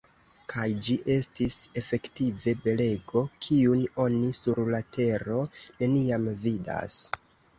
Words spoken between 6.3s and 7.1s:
vidas.